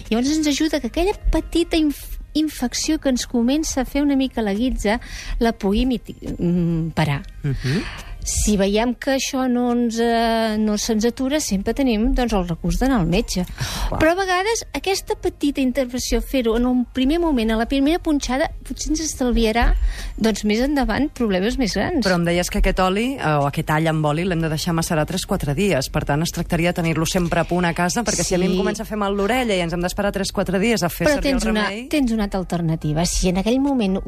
Llavors 0.07 0.31
ens 0.37 0.47
ajuda 0.53 0.79
que 0.79 0.93
aquella 0.93 1.17
petita 1.33 1.77
inf 1.81 2.18
infecció 2.39 3.00
que 3.00 3.12
ens 3.12 3.27
comença 3.29 3.81
a 3.81 3.86
fer 3.86 4.01
una 4.01 4.17
mica 4.19 4.41
la 4.41 4.53
guitza 4.58 5.00
la 5.39 5.53
pugui 5.53 5.86
mm, 5.86 6.91
parar. 6.96 7.22
Uh 7.43 7.53
-huh. 7.53 8.08
Si 8.23 8.57
veiem 8.59 8.93
que 8.99 9.15
això 9.15 9.45
no, 9.49 9.71
ens, 9.73 9.97
eh, 10.03 10.57
no 10.59 10.75
se'ns 10.77 11.05
atura, 11.07 11.39
sempre 11.39 11.73
tenim 11.73 12.09
doncs, 12.13 12.33
el 12.35 12.47
recurs 12.47 12.77
d'anar 12.81 12.99
al 12.99 13.07
metge. 13.09 13.45
Clar. 13.45 13.99
Però 13.99 14.11
a 14.11 14.17
vegades 14.19 14.65
aquesta 14.75 15.15
petita 15.15 15.61
intervenció, 15.61 16.19
fer-ho 16.21 16.57
en 16.59 16.67
un 16.69 16.83
primer 16.85 17.19
moment, 17.19 17.51
a 17.51 17.57
la 17.57 17.65
primera 17.65 17.99
punxada, 17.99 18.51
potser 18.67 18.91
ens 18.91 19.01
estalviarà 19.01 19.73
doncs, 20.17 20.43
més 20.45 20.61
endavant 20.61 21.09
problemes 21.15 21.57
més 21.57 21.73
grans. 21.73 22.05
Però 22.05 22.19
em 22.19 22.25
deies 22.27 22.49
que 22.51 22.59
aquest 22.61 22.79
oli, 22.85 23.15
eh, 23.15 23.33
o 23.39 23.47
aquest 23.49 23.71
all 23.73 23.88
amb 23.88 24.05
oli, 24.05 24.27
l'hem 24.27 24.41
de 24.45 24.49
deixar 24.51 24.75
macerar 24.77 25.07
3-4 25.09 25.55
dies. 25.57 25.89
Per 25.89 26.05
tant, 26.05 26.21
es 26.21 26.31
tractaria 26.35 26.73
de 26.73 26.81
tenir-lo 26.83 27.07
sempre 27.09 27.39
a 27.41 27.47
punt 27.49 27.65
a 27.65 27.73
casa, 27.73 28.03
perquè 28.03 28.23
si 28.23 28.35
a 28.35 28.38
mi 28.38 28.45
em 28.45 28.51
Sí. 28.51 28.57
comença 28.57 28.83
a 28.83 28.85
fer 28.85 28.97
mal 28.97 29.15
l'orella 29.15 29.55
i 29.55 29.61
ens 29.61 29.73
hem 29.73 29.81
d'esperar 29.81 30.11
3-4 30.11 30.59
dies 30.59 30.83
a 30.83 30.89
fer 30.89 31.07
Però 31.07 31.13
servir 31.15 31.31
tens 31.31 31.45
el 31.45 31.51
una, 31.51 31.67
remei... 31.69 31.88
tens 31.89 32.11
una 32.11 32.23
altra 32.25 32.39
alternativa. 32.39 33.05
Si 33.05 33.29
en 33.29 33.38
aquell 33.38 33.59
moment 33.59 33.99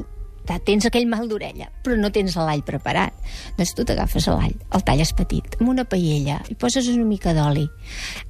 tens 0.65 0.87
aquell 0.87 1.07
mal 1.09 1.29
d'orella, 1.29 1.69
però 1.83 1.97
no 1.99 2.11
tens 2.13 2.35
l'all 2.39 2.63
preparat, 2.67 3.15
doncs 3.57 3.73
tu 3.77 3.85
t'agafes 3.87 4.27
l'all, 4.31 4.53
el 4.75 4.85
talles 4.87 5.13
petit, 5.17 5.57
amb 5.59 5.73
una 5.73 5.85
paella, 5.87 6.41
i 6.51 6.57
poses 6.59 6.89
una 6.91 7.07
mica 7.07 7.35
d'oli, 7.37 7.67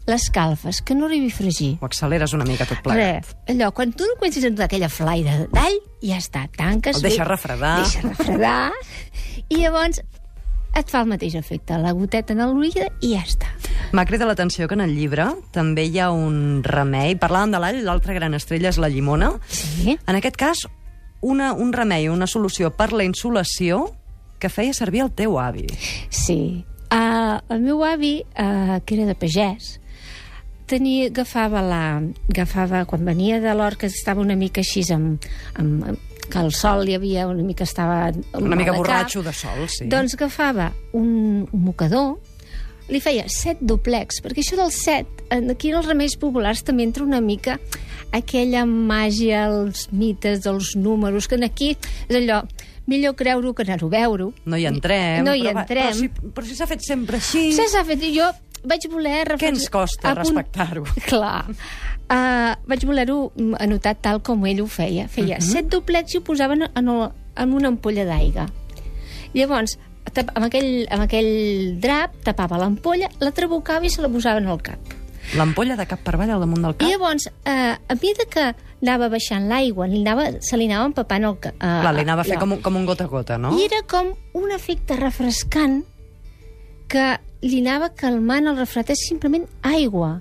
l'escalfes, 0.10 0.82
que 0.86 0.98
no 0.98 1.08
arribi 1.08 1.32
a 1.32 1.36
fregir. 1.36 1.72
Ho 1.82 1.90
acceleres 1.90 2.36
una 2.38 2.48
mica 2.48 2.68
tot 2.70 2.84
plegat. 2.86 3.26
Res, 3.26 3.36
allò, 3.54 3.72
quan 3.76 3.94
tu 3.96 4.08
comencis 4.18 4.46
a 4.46 4.54
notar 4.54 4.70
aquella 4.70 4.92
flaire 4.92 5.46
d'all, 5.52 5.82
ja 6.06 6.22
està, 6.22 6.48
tanques... 6.58 6.98
El 7.00 7.10
deixes 7.10 7.26
bé, 7.26 7.30
refredar. 7.34 7.76
Deixes 7.84 8.08
refredar, 8.08 8.72
i 9.50 9.62
llavors 9.64 10.02
et 10.72 10.88
fa 10.88 11.02
el 11.04 11.10
mateix 11.12 11.36
efecte, 11.36 11.76
la 11.82 11.92
goteta 11.92 12.32
en 12.32 12.44
l'oïda 12.48 12.88
i 13.04 13.14
ja 13.16 13.24
està. 13.26 13.50
M'ha 13.92 14.06
cridat 14.08 14.30
l'atenció 14.30 14.70
que 14.72 14.78
en 14.78 14.86
el 14.86 14.94
llibre 14.96 15.26
també 15.52 15.84
hi 15.84 16.00
ha 16.00 16.12
un 16.16 16.62
remei. 16.64 17.18
Parlàvem 17.20 17.52
de 17.52 17.60
l'all, 17.60 17.82
l'altra 17.84 18.16
gran 18.16 18.38
estrella 18.38 18.72
és 18.72 18.80
la 18.80 18.88
llimona. 18.92 19.34
Sí? 19.52 19.98
En 20.00 20.16
aquest 20.16 20.40
cas, 20.40 20.64
una, 21.22 21.54
un 21.54 21.74
remei, 21.74 22.10
una 22.10 22.28
solució 22.28 22.72
per 22.76 22.92
la 22.94 23.06
insolació 23.08 23.88
que 24.42 24.50
feia 24.50 24.74
servir 24.74 25.06
el 25.06 25.14
teu 25.14 25.38
avi. 25.40 25.68
Sí. 26.10 26.66
Uh, 26.92 27.40
el 27.54 27.62
meu 27.64 27.86
avi, 27.88 28.18
uh, 28.36 28.82
que 28.84 28.98
era 28.98 29.06
de 29.08 29.16
pagès, 29.16 29.78
tenia, 30.72 31.10
agafava 31.12 31.62
la... 31.64 31.84
Agafava, 32.32 32.86
quan 32.90 33.06
venia 33.06 33.40
de 33.40 33.54
que 33.78 33.88
estava 33.88 34.22
una 34.22 34.36
mica 34.36 34.62
així 34.62 34.84
amb, 34.94 35.22
amb, 35.56 36.00
que 36.32 36.40
el 36.40 36.52
sol 36.52 36.88
hi 36.88 36.96
havia 36.96 37.28
una 37.28 37.44
mica 37.44 37.64
estava... 37.64 38.12
Una 38.40 38.56
mica 38.56 38.74
borratxo 38.74 39.22
cap, 39.22 39.30
de 39.30 39.34
sol, 39.38 39.68
sí. 39.70 39.88
Doncs 39.92 40.16
agafava 40.16 40.72
un, 40.94 41.48
un 41.52 41.64
mocador, 41.64 42.18
li 42.92 43.00
feia 43.00 43.24
set 43.32 43.58
doplecs, 43.64 44.20
perquè 44.22 44.44
això 44.44 44.58
del 44.60 44.72
set, 44.76 45.08
aquí 45.32 45.72
en 45.72 45.78
els 45.80 45.88
remeis 45.88 46.18
populars 46.20 46.62
també 46.68 46.84
entra 46.84 47.06
una 47.08 47.22
mica 47.24 47.58
aquella 48.12 48.66
màgia, 48.68 49.46
els 49.48 49.88
mites 49.96 50.42
dels 50.44 50.74
números, 50.76 51.28
que 51.32 51.36
en 51.40 51.46
aquí 51.48 51.70
és 52.10 52.16
allò, 52.20 52.42
millor 52.92 53.16
creure-ho 53.16 53.54
que 53.56 53.64
anar-ho 53.64 53.88
a 53.88 53.94
veure 53.94 54.32
No 54.46 54.58
hi 54.60 54.66
entrem. 54.68 55.24
No 55.24 55.34
hi 55.38 55.46
però, 55.48 55.62
entrem. 55.62 55.88
Però 55.88 55.94
si, 55.96 56.10
però 56.36 56.46
si 56.50 56.56
s'ha 56.60 56.68
fet 56.68 56.84
sempre 56.84 57.22
així... 57.22 57.46
Això 57.54 57.70
s'ha 57.72 57.86
fet, 57.88 58.04
jo 58.12 58.28
vaig 58.68 58.90
voler... 58.92 59.24
Què 59.40 59.48
ens 59.54 59.70
costa 59.72 60.12
apunt- 60.12 60.20
respectar-ho? 60.26 60.84
Clar. 61.10 61.46
Uh, 62.12 62.52
vaig 62.68 62.84
voler-ho 62.84 63.32
anotar 63.64 63.96
tal 64.04 64.20
com 64.22 64.44
ell 64.50 64.60
ho 64.62 64.68
feia. 64.68 65.08
Feia 65.08 65.38
uh 65.38 65.40
Mhm. 65.40 65.48
-huh. 65.48 65.52
set 65.54 65.70
doplecs 65.72 66.14
i 66.14 66.18
ho 66.18 66.22
posaven 66.28 66.68
en, 66.76 66.88
el, 66.90 67.10
en 67.38 67.54
una 67.54 67.70
ampolla 67.70 68.04
d'aigua. 68.04 68.50
Llavors, 69.34 69.78
amb, 70.36 70.46
aquell, 70.48 70.88
amb 70.92 71.04
aquell 71.06 71.80
drap 71.82 72.18
tapava 72.26 72.58
l'ampolla, 72.62 73.10
la 73.20 73.32
trabucava 73.32 73.86
i 73.86 73.90
se 73.94 74.02
la 74.02 74.10
posaven 74.10 74.48
al 74.48 74.62
cap. 74.62 74.80
L'ampolla 75.38 75.78
de 75.80 75.86
cap 75.88 76.02
per 76.04 76.16
avall 76.18 76.32
al 76.34 76.42
damunt 76.44 76.66
del 76.66 76.76
cap? 76.76 76.88
I 76.90 76.92
llavors, 76.92 77.28
eh, 77.46 77.76
a 77.88 77.96
mesura 77.96 78.26
que 78.30 78.46
anava 78.82 79.08
baixant 79.14 79.46
l'aigua, 79.48 79.86
anava, 79.86 80.26
se 80.42 80.58
li 80.58 80.66
anava 80.68 80.90
empapant 80.90 81.24
el 81.30 81.38
cap. 81.40 81.56
Uh, 81.62 81.80
Clar, 81.86 81.94
li 81.96 82.02
anava 82.02 82.22
a 82.26 82.28
fer 82.28 82.40
com, 82.42 82.52
un- 82.58 82.62
com 82.66 82.76
un 82.76 82.86
gota 82.90 83.06
a 83.06 83.08
gota, 83.08 83.38
no? 83.38 83.54
I 83.58 83.66
era 83.70 83.84
com 83.88 84.12
un 84.34 84.52
efecte 84.52 84.98
refrescant 84.98 85.84
que 86.92 87.06
li 87.42 87.62
anava 87.62 87.90
calmant 87.96 88.50
el 88.52 88.58
refredat, 88.60 88.92
és 88.98 89.06
simplement 89.08 89.46
aigua. 89.64 90.20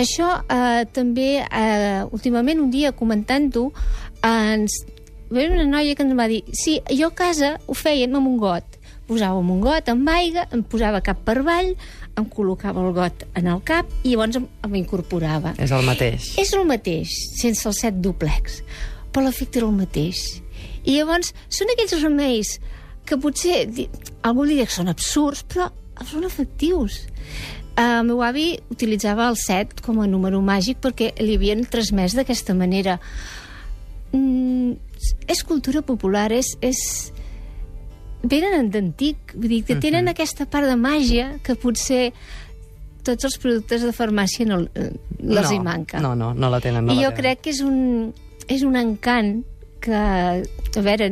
Això 0.00 0.28
eh, 0.46 0.84
també, 0.94 1.40
eh, 1.42 2.04
últimament, 2.12 2.60
un 2.62 2.70
dia 2.70 2.92
comentant-ho, 2.92 3.72
eh, 4.22 4.54
ens... 4.54 4.78
va 5.32 5.46
una 5.48 5.64
noia 5.64 5.96
que 5.96 6.04
ens 6.04 6.14
va 6.16 6.28
dir 6.28 6.42
sí, 6.52 6.78
jo 6.92 7.08
a 7.08 7.14
casa 7.16 7.54
ho 7.66 7.74
fèiem 7.74 8.14
amb 8.14 8.28
un 8.28 8.38
got. 8.38 8.71
Posàvem 9.12 9.50
un 9.52 9.60
got 9.60 9.90
amb 9.92 10.08
aigua, 10.08 10.46
em 10.56 10.62
posava 10.64 11.02
cap 11.04 11.18
per 11.26 11.34
avall, 11.42 11.74
em 12.16 12.28
col·locava 12.32 12.80
el 12.80 12.94
got 12.96 13.26
en 13.36 13.50
el 13.52 13.60
cap 13.68 13.90
i 14.02 14.14
llavors 14.14 14.38
em, 14.40 14.46
em 14.64 14.76
incorporava. 14.80 15.52
És 15.60 15.72
el 15.76 15.84
mateix. 15.84 16.30
És 16.40 16.52
el 16.56 16.64
mateix, 16.68 17.12
sense 17.36 17.66
els 17.68 17.82
set 17.84 17.98
duplex, 18.00 18.62
però 19.12 19.26
l'efecte 19.26 19.60
era 19.60 19.68
el 19.68 19.76
mateix. 19.76 20.22
I 20.88 20.96
llavors 20.96 21.34
són 21.52 21.74
aquells 21.74 21.98
remeis 22.00 22.56
que 23.04 23.18
potser 23.20 23.66
algú 24.24 24.46
diria 24.48 24.64
que 24.68 24.76
són 24.78 24.88
absurds, 24.88 25.44
però 25.44 25.68
són 26.08 26.24
efectius. 26.24 27.02
Uh, 27.72 28.00
el 28.00 28.08
meu 28.08 28.22
avi 28.24 28.46
utilitzava 28.72 29.28
el 29.28 29.36
7 29.40 29.84
com 29.84 30.00
a 30.00 30.08
número 30.08 30.40
màgic 30.44 30.80
perquè 30.80 31.12
li 31.20 31.36
havien 31.36 31.66
transmès 31.68 32.16
d'aquesta 32.16 32.56
manera. 32.56 32.96
Mm, 34.16 34.78
és 35.28 35.44
cultura 35.44 35.84
popular, 35.84 36.30
és... 36.32 36.56
és 36.64 36.80
venen 38.22 38.70
d'antic, 38.70 39.34
vull 39.34 39.48
dir, 39.48 39.62
que 39.66 39.76
tenen 39.82 40.08
aquesta 40.10 40.46
part 40.50 40.68
de 40.70 40.76
màgia 40.78 41.38
que 41.42 41.56
potser 41.58 42.12
tots 43.02 43.26
els 43.26 43.38
productes 43.42 43.82
de 43.82 43.90
farmàcia 43.94 44.46
no, 44.46 44.60
eh, 44.78 44.92
les 45.18 45.48
no, 45.48 45.52
hi 45.52 45.60
manca. 45.62 46.00
No, 46.02 46.14
no, 46.14 46.32
no 46.34 46.50
la 46.52 46.60
tenen. 46.62 46.86
No 46.86 46.94
I 46.94 47.00
la 47.00 47.08
jo 47.08 47.10
tenen. 47.10 47.18
crec 47.22 47.42
que 47.42 47.50
és 47.50 47.60
un, 47.66 48.12
és 48.46 48.62
un 48.62 48.78
encant 48.78 49.42
que, 49.82 49.98
a 49.98 50.84
veure, 50.86 51.10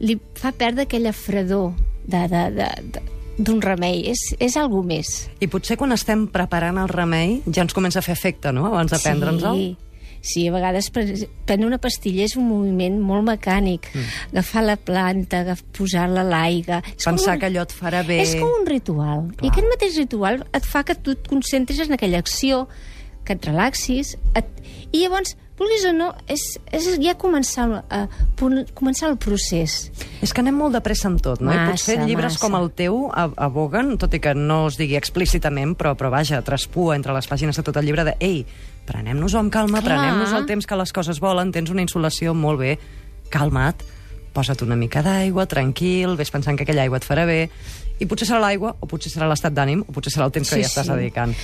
li 0.00 0.16
fa 0.40 0.52
perdre 0.56 0.86
aquella 0.88 1.12
fredor 1.12 1.74
de, 2.06 2.24
de, 2.32 2.44
de, 2.56 2.68
de, 2.96 3.02
d'un 3.36 3.60
remei. 3.60 4.06
És, 4.08 4.30
és 4.40 4.56
algú 4.56 4.80
més. 4.86 5.28
I 5.44 5.50
potser 5.52 5.76
quan 5.80 5.92
estem 5.92 6.26
preparant 6.32 6.80
el 6.80 6.88
remei 6.88 7.42
ja 7.52 7.66
ens 7.66 7.76
comença 7.76 8.00
a 8.00 8.06
fer 8.06 8.16
efecte, 8.16 8.52
no?, 8.56 8.66
abans 8.72 8.92
de 8.92 9.00
prendre'ns-el. 9.04 9.60
Sí. 9.60 9.89
Sí, 10.20 10.46
a 10.48 10.52
vegades 10.52 10.90
pre- 10.92 11.28
prendre 11.48 11.66
una 11.66 11.78
pastilla 11.80 12.26
és 12.26 12.34
un 12.36 12.44
moviment 12.48 12.98
molt 13.00 13.24
mecànic. 13.24 13.88
Mm. 13.94 14.10
Agafar 14.34 14.62
la 14.66 14.76
planta, 14.76 15.42
posar-la 15.76 16.20
a 16.20 16.28
l'aigua... 16.28 16.82
Pensar 17.02 17.34
un- 17.36 17.40
que 17.40 17.48
allò 17.48 17.62
et 17.64 17.72
farà 17.72 18.02
bé... 18.06 18.18
És 18.26 18.34
com 18.36 18.50
un 18.60 18.66
ritual. 18.68 19.26
Clar. 19.32 19.46
I 19.48 19.52
aquest 19.54 19.70
mateix 19.72 19.96
ritual 20.02 20.42
et 20.52 20.68
fa 20.68 20.82
que 20.84 20.94
tu 20.94 21.16
et 21.16 21.28
concentris 21.30 21.80
en 21.86 21.96
aquella 21.96 22.20
acció, 22.20 22.66
que 23.24 23.32
et 23.38 23.48
relaxis, 23.48 24.16
et... 24.36 24.48
i 24.92 25.04
llavors, 25.06 25.36
vulguis 25.60 25.84
o 25.86 25.92
no, 25.92 26.08
és, 26.32 26.42
és 26.72 26.86
ja 27.02 27.12
començar, 27.20 27.66
a, 27.92 28.00
començar 28.74 29.10
el 29.10 29.18
procés. 29.20 29.90
És 30.24 30.32
que 30.32 30.40
anem 30.42 30.56
molt 30.56 30.72
de 30.74 30.80
pressa 30.84 31.10
amb 31.10 31.20
tot, 31.22 31.42
no? 31.44 31.52
I 31.52 31.58
Massa, 31.58 31.74
potser 31.76 31.98
llibres 32.08 32.34
massa. 32.38 32.42
com 32.46 32.56
el 32.58 32.70
teu 32.76 32.98
aboguen, 33.12 33.94
tot 34.00 34.16
i 34.16 34.22
que 34.24 34.32
no 34.34 34.62
es 34.70 34.78
digui 34.80 34.96
explícitament, 34.98 35.76
però, 35.78 35.92
però 36.00 36.10
vaja, 36.12 36.40
traspua 36.46 36.96
entre 36.96 37.12
les 37.16 37.28
pàgines 37.28 37.56
de 37.60 37.64
tot 37.66 37.76
el 37.76 37.84
llibre 37.90 38.06
de 38.08 38.16
ei, 38.24 38.42
prenem-nos-ho 38.88 39.38
amb 39.44 39.52
calma, 39.52 39.84
prenem-nos 39.84 40.32
el 40.34 40.48
temps 40.48 40.66
que 40.66 40.80
les 40.80 40.92
coses 40.96 41.20
volen, 41.22 41.52
tens 41.52 41.70
una 41.70 41.84
insolació 41.84 42.32
molt 42.34 42.58
bé, 42.64 42.74
calma't, 43.30 43.84
posa't 44.34 44.62
una 44.64 44.76
mica 44.78 45.02
d'aigua, 45.04 45.44
tranquil, 45.50 46.16
ves 46.16 46.30
pensant 46.32 46.56
que 46.56 46.64
aquella 46.64 46.82
aigua 46.88 46.98
et 47.02 47.06
farà 47.06 47.26
bé, 47.28 47.50
i 48.00 48.06
potser 48.08 48.26
serà 48.30 48.40
l'aigua, 48.40 48.72
o 48.80 48.86
potser 48.88 49.10
serà 49.12 49.28
l'estat 49.28 49.52
d'ànim, 49.52 49.82
o 49.86 49.92
potser 49.92 50.14
serà 50.14 50.24
el 50.30 50.32
temps 50.32 50.48
que 50.48 50.56
Sí, 50.56 50.62
hi 50.62 50.68
estàs 50.70 50.86
sí. 50.88 50.94
dedicant. 50.96 51.34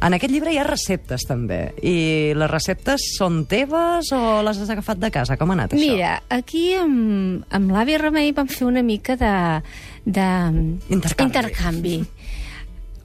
En 0.00 0.16
aquest 0.16 0.32
llibre 0.32 0.52
hi 0.54 0.58
ha 0.60 0.64
receptes, 0.64 1.26
també. 1.28 1.58
I 1.84 2.32
les 2.38 2.50
receptes 2.50 3.04
són 3.18 3.42
teves 3.50 4.08
o 4.16 4.40
les 4.46 4.60
has 4.62 4.70
agafat 4.72 5.00
de 5.02 5.10
casa? 5.12 5.36
Com 5.36 5.52
ha 5.52 5.58
anat 5.58 5.74
això? 5.76 5.90
Mira, 5.92 6.14
aquí 6.32 6.70
amb, 6.80 7.44
amb 7.52 7.74
l'àvia 7.74 8.00
Remei 8.00 8.32
vam 8.36 8.48
fer 8.48 8.64
una 8.68 8.82
mica 8.86 9.18
de... 9.20 9.34
de 10.06 10.28
Intercanvi. 10.88 11.26
intercanvi. 11.28 11.98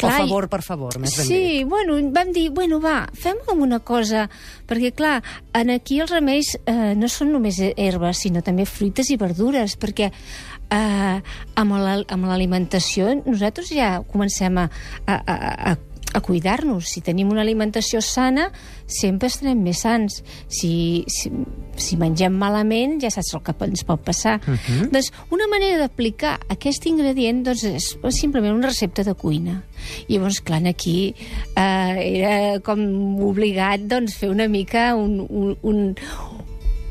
O 0.04 0.10
favor 0.12 0.50
per 0.52 0.60
favor, 0.62 0.98
més 1.00 1.14
ben 1.16 1.26
sí, 1.26 1.36
dit. 1.40 1.68
bueno, 1.72 1.96
vam 2.12 2.32
dir, 2.36 2.50
bueno, 2.52 2.82
va, 2.84 3.06
fem 3.16 3.38
com 3.48 3.62
una 3.64 3.80
cosa, 3.80 4.26
perquè, 4.68 4.92
clar, 4.94 5.22
en 5.56 5.72
aquí 5.72 6.02
els 6.04 6.12
remeis 6.12 6.52
eh, 6.68 6.92
no 7.00 7.08
són 7.08 7.32
només 7.32 7.62
herbes, 7.64 8.20
sinó 8.26 8.44
també 8.44 8.68
fruites 8.68 9.10
i 9.10 9.18
verdures, 9.18 9.78
perquè 9.80 10.12
eh, 10.12 11.18
amb 11.56 12.28
l'alimentació 12.28 13.14
nosaltres 13.24 13.72
ja 13.72 13.96
comencem 14.12 14.60
a, 14.60 14.68
a, 15.08 15.16
a, 15.16 15.38
a 15.72 15.76
a 16.16 16.22
cuidar-nos. 16.24 16.88
Si 16.88 17.04
tenim 17.04 17.30
una 17.34 17.44
alimentació 17.44 18.02
sana, 18.02 18.48
sempre 18.88 19.28
estarem 19.28 19.60
més 19.62 19.84
sants. 19.84 20.22
Si, 20.48 21.04
si, 21.12 21.32
si 21.76 22.00
mengem 22.00 22.36
malament, 22.40 22.98
ja 23.04 23.12
saps 23.14 23.34
el 23.36 23.44
que 23.46 23.56
ens 23.68 23.84
pot 23.88 24.02
passar. 24.06 24.40
Uh 24.48 24.56
-huh. 24.56 24.90
Doncs 24.92 25.12
una 25.30 25.48
manera 25.52 25.78
d'aplicar 25.78 26.40
aquest 26.50 26.86
ingredient 26.86 27.44
doncs, 27.44 27.64
és 27.64 27.98
simplement 28.10 28.56
una 28.56 28.68
recepta 28.68 29.04
de 29.04 29.14
cuina. 29.14 29.64
I 30.08 30.16
llavors, 30.16 30.42
clar, 30.42 30.66
aquí 30.66 31.14
eh, 31.56 32.22
era 32.22 32.60
com 32.60 32.80
obligat 33.22 33.82
doncs, 33.82 34.16
fer 34.16 34.30
una 34.30 34.48
mica 34.48 34.96
un, 34.96 35.20
un, 35.30 35.58
un, 35.62 35.96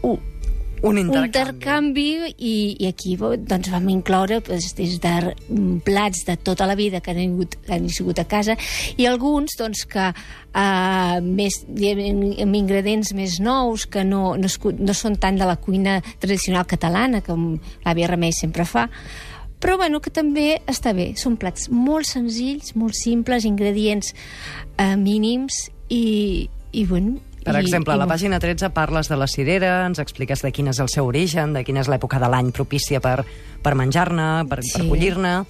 un, 0.02 0.18
Un 0.84 0.98
un 0.98 1.00
intercanvi. 1.06 1.26
intercanvi 1.26 2.34
i, 2.36 2.54
i 2.84 2.88
aquí 2.90 3.16
doncs, 3.16 3.70
vam 3.72 3.88
incloure 3.88 4.40
doncs, 4.44 4.74
des 4.76 4.98
de 5.00 5.14
plats 5.84 6.24
de 6.28 6.36
tota 6.36 6.68
la 6.68 6.76
vida 6.76 7.00
que 7.00 7.14
han, 7.14 7.22
vingut, 7.22 7.56
que 7.64 7.72
han 7.72 7.88
sigut 7.88 8.20
a 8.20 8.26
casa 8.28 8.56
i 9.00 9.06
alguns 9.08 9.56
doncs, 9.58 9.86
que 9.88 10.10
uh, 10.12 11.18
més, 11.24 11.62
amb 11.64 12.58
ingredients 12.60 13.14
més 13.16 13.38
nous 13.40 13.86
que 13.88 14.04
no, 14.04 14.34
no, 14.36 14.50
es, 14.50 14.58
no 14.60 14.96
són 14.96 15.16
tant 15.20 15.40
de 15.40 15.48
la 15.48 15.56
cuina 15.56 16.00
tradicional 16.20 16.68
catalana 16.68 17.24
com 17.24 17.54
l'àvia 17.86 18.10
Remei 18.12 18.36
sempre 18.36 18.68
fa 18.68 18.88
però 19.64 19.78
bueno, 19.80 20.02
que 20.04 20.10
també 20.12 20.58
està 20.68 20.92
bé. 20.92 21.14
Són 21.16 21.38
plats 21.40 21.70
molt 21.72 22.04
senzills, 22.04 22.74
molt 22.76 22.92
simples, 22.98 23.46
ingredients 23.48 24.12
eh, 24.76 24.92
mínims 25.00 25.70
i, 25.88 26.50
i 26.72 26.84
bueno... 26.84 27.22
Per 27.44 27.54
i, 27.54 27.60
exemple, 27.60 27.92
a 27.92 27.96
la 28.00 28.06
pàgina 28.08 28.38
13 28.40 28.70
parles 28.72 29.08
de 29.12 29.16
la 29.20 29.26
cirera, 29.28 29.84
ens 29.86 29.98
expliques 30.00 30.40
de 30.42 30.50
quin 30.52 30.68
és 30.72 30.78
el 30.80 30.88
seu 30.88 31.06
origen, 31.10 31.52
de 31.52 31.62
quina 31.64 31.82
és 31.84 31.88
l'època 31.92 32.18
de 32.18 32.28
l'any 32.32 32.50
propícia 32.56 33.00
per, 33.04 33.24
per 33.62 33.74
menjar-ne, 33.76 34.46
per, 34.48 34.62
per 34.62 34.64
Sí. 34.82 34.88
collir-ne. 34.88 35.44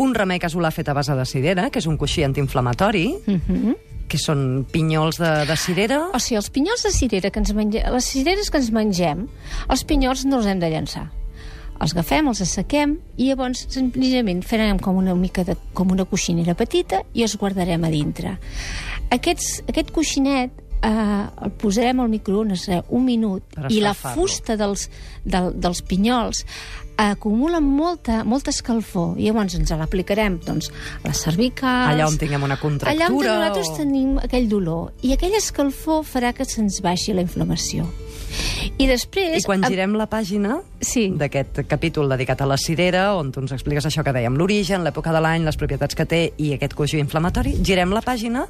Un 0.00 0.14
remei 0.16 0.38
casolà 0.40 0.70
fet 0.72 0.88
a 0.88 0.94
base 0.96 1.12
de 1.14 1.24
cirera, 1.28 1.68
que 1.70 1.78
és 1.82 1.86
un 1.86 1.98
coixí 2.00 2.24
antiinflamatori, 2.24 3.10
Mhm. 3.26 3.74
que 4.08 4.18
són 4.18 4.66
pinyols 4.70 5.18
de, 5.18 5.46
de 5.48 5.56
cirera. 5.56 6.08
O 6.14 6.18
sigui, 6.18 6.36
els 6.36 6.48
pinyols 6.50 6.82
de 6.84 6.90
cirera 6.92 7.30
que 7.30 7.38
ens 7.40 7.52
mengem, 7.54 7.82
les 7.92 8.04
cireres 8.04 8.50
que 8.50 8.58
ens 8.58 8.70
mengem, 8.72 9.26
els 9.68 9.84
pinyols 9.84 10.24
no 10.24 10.38
els 10.40 10.46
hem 10.46 10.58
de 10.60 10.68
llançar. 10.70 11.10
Els 11.80 11.92
agafem, 11.96 12.28
els 12.28 12.40
assequem 12.40 12.98
i 13.16 13.28
llavors 13.30 13.66
senzillament 13.68 14.42
farem 14.46 14.78
com 14.78 14.96
una 14.96 15.14
mica 15.14 15.42
de, 15.44 15.56
com 15.74 15.90
una 15.90 16.04
coixinera 16.04 16.54
petita 16.54 17.02
i 17.12 17.22
els 17.22 17.36
guardarem 17.36 17.82
a 17.84 17.90
dintre. 17.90 18.38
Aquests, 19.10 19.62
aquest 19.68 19.90
coixinet 19.90 20.61
eh, 20.82 21.44
el 21.46 21.50
posarem 21.60 22.00
al 22.00 22.08
microones 22.12 22.68
eh, 22.68 22.82
un 22.90 23.04
minut 23.04 23.42
i 23.70 23.80
la 23.80 23.94
fusta 23.94 24.56
dels, 24.56 24.88
del, 25.24 25.52
dels 25.54 25.82
pinyols 25.82 26.44
acumula 27.02 27.58
molta, 27.64 28.22
molta 28.28 28.50
escalfor 28.52 29.16
i 29.18 29.24
llavors 29.26 29.54
ens 29.56 29.70
l'aplicarem 29.72 30.36
doncs, 30.44 30.68
a 31.02 31.08
les 31.08 31.22
cervicals 31.24 31.94
Allà 31.94 32.06
on 32.06 32.18
tinguem 32.20 32.42
una 32.44 32.58
contractura. 32.60 33.06
allà 33.06 33.14
on 33.14 33.24
nosaltres 33.24 33.70
o- 33.72 33.76
tenim 33.80 34.18
aquell 34.20 34.48
dolor 34.50 34.92
i 35.02 35.14
aquell 35.16 35.34
escalfor 35.38 36.04
farà 36.04 36.34
que 36.36 36.44
se'ns 36.44 36.82
baixi 36.84 37.14
la 37.16 37.24
inflamació 37.24 37.88
i 38.78 38.86
després 38.86 39.40
I 39.40 39.44
quan 39.44 39.64
girem 39.66 39.94
la 39.98 40.06
pàgina 40.08 40.60
Sí. 40.80 41.10
d'aquest 41.16 41.62
capítol 41.68 42.08
dedicat 42.08 42.40
a 42.40 42.46
la 42.46 42.56
cirera, 42.56 43.14
on 43.16 43.30
tu 43.32 43.40
ens 43.40 43.52
expliques 43.52 43.84
això 43.86 44.02
que 44.04 44.12
dèiem, 44.12 44.36
l'origen, 44.36 44.84
l'època 44.84 45.12
de 45.12 45.20
l'any, 45.20 45.44
les 45.44 45.56
propietats 45.60 45.94
que 45.94 46.06
té 46.06 46.22
i 46.38 46.52
aquest 46.54 46.72
coixí 46.74 46.98
inflamatori, 46.98 47.58
girem 47.62 47.90
la 47.92 48.00
pàgina 48.00 48.46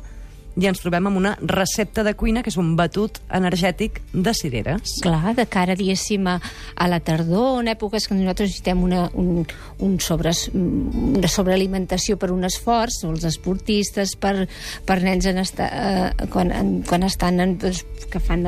i 0.56 0.66
ens 0.68 0.82
trobem 0.82 1.06
amb 1.08 1.18
una 1.20 1.32
recepta 1.40 2.04
de 2.04 2.12
cuina 2.18 2.42
que 2.44 2.50
és 2.52 2.58
un 2.60 2.74
batut 2.76 3.20
energètic 3.32 4.00
de 4.12 4.34
cireres. 4.36 4.98
Clar, 5.04 5.32
de 5.38 5.46
cara, 5.48 5.76
diguéssim, 5.78 6.26
a, 6.28 6.36
a 6.76 6.88
la 6.90 7.00
tardor, 7.04 7.62
en 7.62 7.70
èpoques 7.72 8.08
que 8.08 8.16
nosaltres 8.16 8.50
necessitem 8.50 8.82
una, 8.84 9.06
un, 9.18 9.46
un 9.80 9.96
sobres, 10.04 10.44
una 10.52 11.30
sobrealimentació 11.30 12.18
per 12.20 12.32
un 12.34 12.44
esforç, 12.48 13.02
els 13.08 13.24
esportistes, 13.28 14.16
per, 14.20 14.48
per 14.88 14.98
nens 15.04 15.28
en 15.30 15.40
esta, 15.40 15.68
eh, 15.68 16.28
quan, 16.32 16.52
en, 16.52 16.74
quan 16.88 17.08
estan 17.08 17.40
en, 17.40 17.56
doncs, 17.62 17.84
que 18.12 18.20
fan 18.20 18.44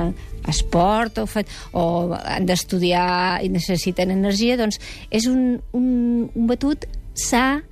esport 0.51 1.23
o, 1.23 1.27
fa, 1.31 1.45
o 1.73 1.87
han 2.19 2.45
d'estudiar 2.49 3.41
i 3.45 3.49
necessiten 3.53 4.13
energia, 4.13 4.59
doncs 4.61 4.81
és 5.09 5.29
un, 5.31 5.57
un, 5.73 5.89
un 6.29 6.51
batut 6.51 6.85
sa 7.17 7.63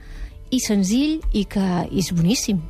i 0.52 0.60
senzill 0.60 1.20
i 1.36 1.44
que 1.48 1.68
i 1.90 2.00
és 2.00 2.12
boníssim. 2.14 2.60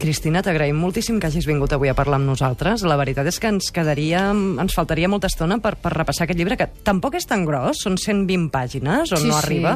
Cristina, 0.00 0.40
t'agraïm 0.40 0.78
moltíssim 0.80 1.18
que 1.20 1.28
hagis 1.28 1.44
vingut 1.44 1.74
avui 1.76 1.90
a 1.90 1.94
parlar 1.94 2.16
amb 2.16 2.30
nosaltres. 2.30 2.80
La 2.88 2.96
veritat 2.96 3.26
és 3.28 3.36
que 3.38 3.50
ens 3.52 3.68
quedaria, 3.74 4.30
ens 4.32 4.76
faltaria 4.76 5.10
molta 5.12 5.28
estona 5.28 5.58
per, 5.60 5.74
per 5.76 5.92
repassar 5.92 6.24
aquest 6.24 6.40
llibre, 6.40 6.56
que 6.56 6.70
tampoc 6.86 7.18
és 7.18 7.28
tan 7.28 7.44
gros, 7.44 7.82
són 7.84 7.98
120 8.00 8.48
pàgines, 8.54 9.12
on 9.12 9.20
Sí, 9.20 9.28
no 9.28 9.36
sí. 9.36 9.42
arriba, 9.44 9.74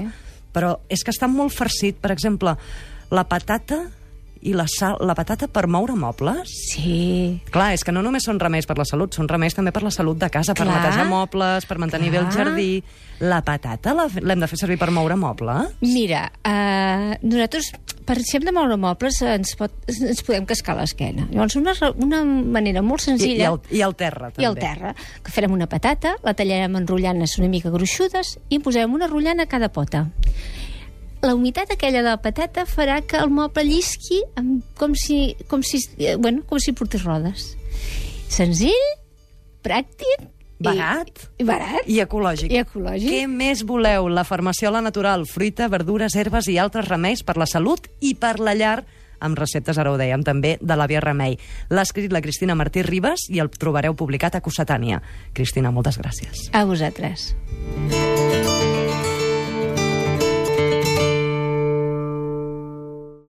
però 0.55 0.79
és 0.89 1.05
que 1.05 1.13
està 1.13 1.29
molt 1.29 1.53
farcit. 1.53 2.01
Per 2.01 2.11
exemple, 2.15 2.57
la 3.13 3.27
patata 3.29 3.83
i 4.45 4.53
la 4.53 4.67
sal, 4.69 4.99
la 5.01 5.15
patata 5.17 5.49
per 5.49 5.67
moure 5.73 5.97
mobles. 5.97 6.53
Sí, 6.71 7.41
Clar, 7.51 7.73
és 7.75 7.85
que 7.85 7.93
no 7.95 8.03
només 8.05 8.27
són 8.29 8.39
remeis 8.41 8.69
per 8.69 8.77
la 8.79 8.85
salut, 8.89 9.17
són 9.17 9.29
remeis 9.31 9.57
també 9.57 9.73
per 9.73 9.83
la 9.85 9.93
salut 9.95 10.21
de 10.21 10.29
casa, 10.31 10.55
per 10.55 10.67
Clar. 10.67 10.77
netejar 10.83 11.07
mobles, 11.09 11.67
per 11.67 11.79
mantenir 11.81 12.13
bé 12.13 12.21
el 12.21 12.29
Clar. 12.29 12.51
jardí. 12.51 12.83
La 13.25 13.41
patata 13.47 13.93
l'hem 13.95 14.41
de 14.43 14.49
fer 14.51 14.59
servir 14.59 14.77
per 14.77 14.91
moure 14.91 15.15
mobles? 15.17 15.77
Mira, 15.81 16.27
eh, 16.43 17.15
nosaltres, 17.23 17.71
per 18.05 18.19
si 18.21 18.37
hem 18.37 18.45
de 18.45 18.53
moure 18.53 18.77
mobles, 18.77 19.21
ens, 19.23 19.55
pot, 19.57 19.73
ens 19.89 20.25
podem 20.27 20.45
cascar 20.51 20.75
l'esquena. 20.77 21.29
Llavors, 21.31 21.57
una, 21.57 21.73
una 22.03 22.25
manera 22.25 22.83
molt 22.83 23.05
I, 23.05 23.05
senzilla... 23.13 23.45
i, 23.45 23.47
el, 23.53 23.61
I 23.79 23.85
el 23.87 23.95
terra, 23.97 24.33
també. 24.33 24.43
i 24.43 24.51
al 24.51 24.59
terra, 24.59 24.93
que 25.23 25.33
farem 25.33 25.55
una 25.55 25.71
patata, 25.71 26.17
la 26.27 26.35
tallarem 26.35 26.77
en 26.77 26.91
rotllanes 26.91 27.39
una 27.39 27.49
mica 27.49 27.73
gruixudes 27.73 28.37
i 28.51 28.59
en 28.59 28.67
posarem 28.67 28.93
una 28.99 29.09
rotllana 29.09 29.47
a 29.47 29.51
cada 29.51 29.71
pota. 29.73 30.09
La 31.25 31.35
humitat 31.35 31.71
aquella 31.73 32.03
de 32.03 32.11
la 32.11 32.21
patata 32.21 32.67
farà 32.69 32.99
que 33.01 33.17
el 33.17 33.31
moble 33.33 33.65
llisqui 33.65 34.21
amb, 34.37 34.61
com, 34.77 34.93
si, 34.93 35.35
com, 35.49 35.63
si, 35.65 35.81
eh, 35.97 36.19
bueno, 36.21 36.43
com 36.45 36.61
si 36.61 36.75
portés 36.77 37.07
rodes. 37.07 37.55
Senzill, 38.29 38.89
pràctic... 39.65 40.31
Barat. 40.65 41.25
I, 41.41 41.45
barat. 41.45 41.89
I 41.91 41.99
ecològic. 42.05 42.53
I 42.53 42.61
ecològic. 42.63 43.09
Què 43.11 43.25
més 43.29 43.65
voleu? 43.67 44.07
La 44.09 44.23
farmaciola 44.25 44.81
natural, 44.85 45.27
fruita, 45.29 45.67
verdures, 45.69 46.15
herbes 46.17 46.49
i 46.49 46.59
altres 46.63 46.89
remeis 46.89 47.25
per 47.27 47.35
la 47.41 47.49
salut 47.51 47.89
i 48.01 48.15
per 48.17 48.39
la 48.41 48.55
llar 48.57 48.79
amb 49.25 49.39
receptes, 49.41 49.79
ara 49.81 49.93
ho 49.93 49.97
dèiem, 49.97 50.25
també, 50.27 50.57
de 50.61 50.77
l'àvia 50.77 51.01
Remei. 51.01 51.39
L'ha 51.73 51.85
escrit 51.87 52.13
la 52.13 52.21
Cristina 52.25 52.57
Martí 52.59 52.85
Ribas 52.85 53.29
i 53.33 53.41
el 53.41 53.49
trobareu 53.53 53.97
publicat 53.97 54.37
a 54.37 54.43
Cossetània. 54.45 55.01
Cristina, 55.33 55.73
moltes 55.73 55.97
gràcies. 56.01 56.51
A 56.53 56.67
vosaltres. 56.69 57.33